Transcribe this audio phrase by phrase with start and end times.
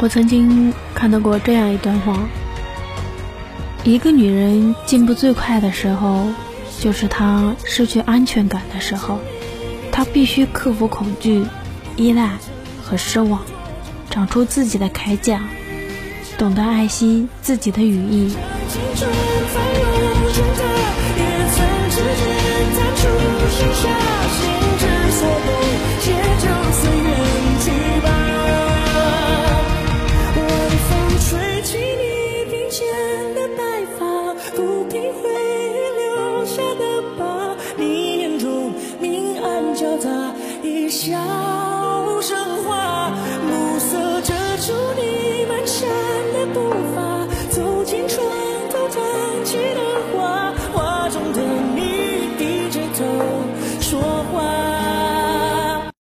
[0.00, 2.16] 我曾经看到过这样一段话：
[3.82, 6.28] 一个女人进步最快的时候，
[6.78, 9.18] 就是她失去安全感的时候。
[9.90, 11.44] 她必须克服恐惧、
[11.96, 12.38] 依赖
[12.80, 13.40] 和失望，
[14.08, 15.40] 长出自己的铠甲，
[16.38, 18.32] 懂得爱惜自己的羽翼。
[39.78, 41.67] 就打一下。